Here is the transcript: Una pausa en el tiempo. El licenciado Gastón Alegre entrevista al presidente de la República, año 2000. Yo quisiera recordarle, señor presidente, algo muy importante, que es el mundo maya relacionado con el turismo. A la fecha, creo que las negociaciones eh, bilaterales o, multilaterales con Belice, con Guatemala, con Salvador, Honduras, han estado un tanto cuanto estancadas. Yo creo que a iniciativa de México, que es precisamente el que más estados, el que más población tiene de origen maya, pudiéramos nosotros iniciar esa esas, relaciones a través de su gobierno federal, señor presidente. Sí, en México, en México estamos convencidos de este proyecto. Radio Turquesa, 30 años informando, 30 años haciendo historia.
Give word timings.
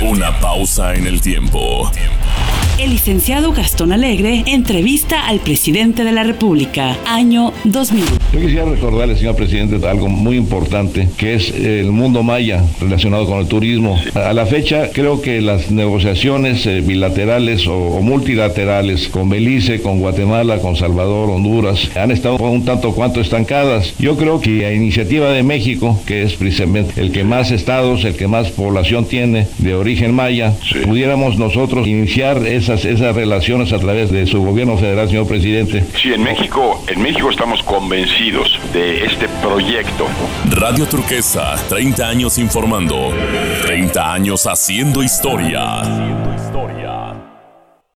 Una 0.00 0.38
pausa 0.38 0.94
en 0.94 1.08
el 1.08 1.20
tiempo. 1.20 1.90
El 2.78 2.90
licenciado 2.90 3.52
Gastón 3.52 3.90
Alegre 3.90 4.44
entrevista 4.46 5.26
al 5.26 5.40
presidente 5.40 6.04
de 6.04 6.12
la 6.12 6.22
República, 6.22 6.96
año 7.06 7.52
2000. 7.64 8.04
Yo 8.32 8.40
quisiera 8.40 8.66
recordarle, 8.66 9.16
señor 9.16 9.34
presidente, 9.34 9.84
algo 9.84 10.08
muy 10.08 10.36
importante, 10.36 11.08
que 11.16 11.34
es 11.34 11.50
el 11.50 11.90
mundo 11.90 12.22
maya 12.22 12.62
relacionado 12.80 13.26
con 13.26 13.40
el 13.40 13.48
turismo. 13.48 13.98
A 14.14 14.32
la 14.32 14.46
fecha, 14.46 14.90
creo 14.92 15.20
que 15.20 15.40
las 15.40 15.72
negociaciones 15.72 16.66
eh, 16.66 16.80
bilaterales 16.80 17.66
o, 17.66 18.00
multilaterales 18.00 19.08
con 19.08 19.28
Belice, 19.28 19.82
con 19.82 19.98
Guatemala, 19.98 20.60
con 20.60 20.76
Salvador, 20.76 21.30
Honduras, 21.30 21.90
han 21.96 22.12
estado 22.12 22.36
un 22.36 22.64
tanto 22.64 22.92
cuanto 22.92 23.20
estancadas. 23.20 23.94
Yo 23.98 24.16
creo 24.16 24.40
que 24.40 24.66
a 24.66 24.72
iniciativa 24.72 25.30
de 25.30 25.42
México, 25.42 25.98
que 26.06 26.22
es 26.22 26.34
precisamente 26.34 27.00
el 27.00 27.10
que 27.10 27.24
más 27.24 27.50
estados, 27.50 28.04
el 28.04 28.14
que 28.14 28.28
más 28.28 28.50
población 28.50 29.06
tiene 29.06 29.48
de 29.58 29.74
origen 29.74 30.14
maya, 30.14 30.54
pudiéramos 30.84 31.38
nosotros 31.38 31.88
iniciar 31.88 32.46
esa 32.46 32.67
esas, 32.68 33.14
relaciones 33.14 33.72
a 33.72 33.78
través 33.78 34.10
de 34.10 34.26
su 34.26 34.42
gobierno 34.42 34.76
federal, 34.76 35.08
señor 35.08 35.26
presidente. 35.26 35.84
Sí, 36.00 36.12
en 36.12 36.22
México, 36.22 36.82
en 36.86 37.02
México 37.02 37.30
estamos 37.30 37.62
convencidos 37.62 38.58
de 38.72 39.04
este 39.04 39.28
proyecto. 39.42 40.06
Radio 40.50 40.86
Turquesa, 40.86 41.56
30 41.68 42.08
años 42.08 42.38
informando, 42.38 43.12
30 43.62 44.12
años 44.12 44.46
haciendo 44.46 45.02
historia. 45.02 46.17